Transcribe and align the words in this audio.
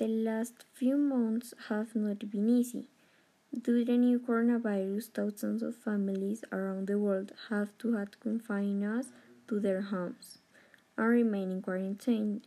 The 0.00 0.08
last 0.08 0.64
few 0.72 0.96
months 0.96 1.52
have 1.68 1.94
not 1.94 2.30
been 2.30 2.48
easy. 2.48 2.88
Due 3.52 3.80
to 3.80 3.84
the 3.84 3.98
new 3.98 4.18
coronavirus, 4.18 5.10
thousands 5.12 5.62
of 5.62 5.76
families 5.76 6.42
around 6.50 6.86
the 6.86 6.98
world 6.98 7.32
have 7.50 7.76
to 7.80 7.92
have 7.96 8.18
confined 8.18 8.82
us 8.82 9.08
to 9.48 9.60
their 9.60 9.82
homes 9.82 10.38
and 10.96 11.06
remain 11.06 11.50
in 11.50 11.60
quarantine, 11.60 12.40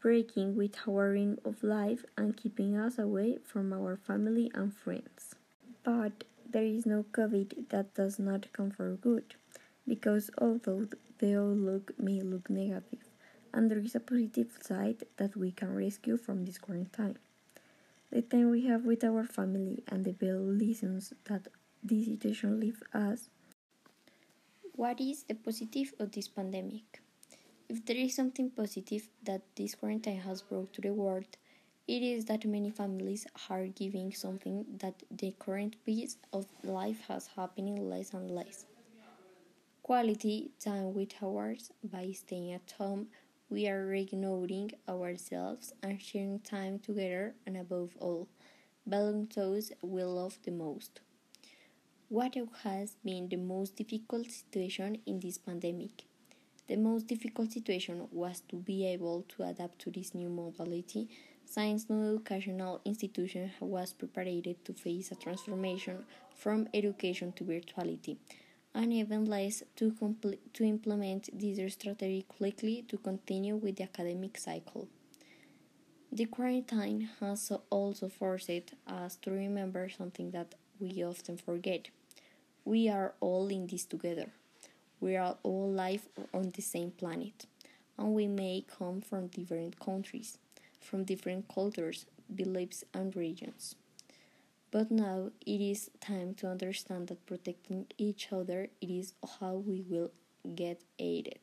breaking 0.00 0.56
with 0.56 0.76
our 0.88 1.10
rhythm 1.10 1.38
of 1.44 1.62
life 1.62 2.06
and 2.16 2.38
keeping 2.38 2.74
us 2.74 2.98
away 2.98 3.36
from 3.44 3.74
our 3.74 3.94
family 3.94 4.50
and 4.54 4.74
friends. 4.74 5.34
But 5.84 6.24
there 6.48 6.64
is 6.64 6.86
no 6.86 7.04
COVID 7.12 7.68
that 7.68 7.92
does 7.92 8.18
not 8.18 8.50
come 8.54 8.70
for 8.70 8.96
good, 8.96 9.34
because 9.86 10.30
although 10.38 10.88
the 11.18 11.38
outlook 11.38 11.92
may 11.98 12.22
look 12.22 12.48
negative, 12.48 13.11
and 13.54 13.70
there 13.70 13.78
is 13.78 13.94
a 13.94 14.00
positive 14.00 14.56
side 14.60 15.04
that 15.16 15.36
we 15.36 15.50
can 15.50 15.74
rescue 15.74 16.16
from 16.16 16.44
this 16.44 16.58
quarantine. 16.58 17.18
The 18.10 18.22
time 18.22 18.50
we 18.50 18.66
have 18.66 18.84
with 18.84 19.04
our 19.04 19.24
family 19.24 19.82
and 19.88 20.04
the 20.04 20.12
valuable 20.12 20.52
lessons 20.52 21.12
that 21.24 21.48
this 21.82 22.06
situation 22.06 22.60
leaves 22.60 22.82
us. 22.92 23.28
What 24.74 25.00
is 25.00 25.24
the 25.24 25.34
positive 25.34 25.92
of 25.98 26.12
this 26.12 26.28
pandemic? 26.28 27.00
If 27.68 27.84
there 27.86 27.96
is 27.96 28.14
something 28.14 28.50
positive 28.50 29.08
that 29.22 29.42
this 29.56 29.74
quarantine 29.74 30.20
has 30.20 30.42
brought 30.42 30.72
to 30.74 30.80
the 30.80 30.92
world, 30.92 31.36
it 31.88 32.02
is 32.02 32.26
that 32.26 32.44
many 32.44 32.70
families 32.70 33.26
are 33.50 33.66
giving 33.66 34.12
something 34.12 34.64
that 34.78 35.02
the 35.10 35.34
current 35.38 35.76
pace 35.84 36.16
of 36.32 36.46
life 36.62 37.00
has 37.08 37.28
happening 37.28 37.88
less 37.88 38.12
and 38.12 38.30
less. 38.30 38.66
Quality 39.82 40.52
time 40.60 40.94
with 40.94 41.12
ours 41.22 41.70
by 41.82 42.12
staying 42.12 42.52
at 42.52 42.72
home 42.78 43.08
we 43.52 43.68
are 43.68 43.92
ignoring 43.92 44.72
ourselves 44.88 45.74
and 45.82 46.00
sharing 46.00 46.40
time 46.40 46.78
together, 46.78 47.34
and 47.46 47.58
above 47.58 47.90
all, 48.00 48.26
valuing 48.86 49.28
those 49.34 49.70
we 49.82 50.02
love 50.02 50.38
the 50.44 50.50
most. 50.50 51.00
What 52.08 52.34
has 52.64 52.96
been 53.04 53.28
the 53.28 53.36
most 53.36 53.76
difficult 53.76 54.26
situation 54.30 54.98
in 55.04 55.20
this 55.20 55.36
pandemic? 55.36 56.04
The 56.66 56.76
most 56.76 57.06
difficult 57.06 57.52
situation 57.52 58.08
was 58.10 58.40
to 58.48 58.56
be 58.56 58.86
able 58.86 59.26
to 59.36 59.42
adapt 59.42 59.80
to 59.80 59.90
this 59.90 60.14
new 60.14 60.30
modality 60.30 61.10
since 61.44 61.90
no 61.90 62.14
educational 62.14 62.80
institution 62.86 63.50
was 63.60 63.92
prepared 63.92 64.64
to 64.64 64.72
face 64.72 65.12
a 65.12 65.14
transformation 65.16 66.06
from 66.34 66.68
education 66.72 67.32
to 67.32 67.44
virtuality 67.44 68.16
and 68.74 68.92
even 68.92 69.24
less 69.26 69.62
to, 69.76 69.94
to 70.54 70.64
implement 70.64 71.28
this 71.32 71.72
strategy 71.74 72.24
quickly 72.28 72.84
to 72.88 72.96
continue 72.96 73.56
with 73.56 73.76
the 73.76 73.84
academic 73.84 74.38
cycle. 74.38 74.88
The 76.10 76.26
quarantine 76.26 77.08
has 77.20 77.50
also 77.70 78.08
forced 78.08 78.50
us 78.86 79.16
to 79.22 79.30
remember 79.30 79.88
something 79.88 80.30
that 80.32 80.54
we 80.78 81.02
often 81.02 81.38
forget. 81.38 81.88
We 82.64 82.88
are 82.88 83.14
all 83.20 83.48
in 83.48 83.66
this 83.66 83.84
together. 83.84 84.32
We 85.00 85.16
are 85.16 85.36
all 85.42 85.70
live 85.70 86.08
on 86.32 86.50
the 86.50 86.62
same 86.62 86.90
planet, 86.92 87.46
and 87.98 88.14
we 88.14 88.26
may 88.26 88.64
come 88.78 89.00
from 89.00 89.28
different 89.28 89.80
countries, 89.80 90.38
from 90.80 91.04
different 91.04 91.48
cultures, 91.48 92.06
beliefs, 92.34 92.84
and 92.94 93.16
regions. 93.16 93.74
But 94.72 94.90
now 94.90 95.30
it 95.46 95.60
is 95.60 95.88
time 96.00 96.34
to 96.34 96.48
understand 96.48 97.06
that 97.08 97.26
protecting 97.26 97.86
each 97.96 98.32
other 98.32 98.70
it 98.80 98.90
is 98.90 99.14
how 99.38 99.54
we 99.54 99.82
will 99.82 100.10
get 100.56 100.82
aided. 100.98 101.38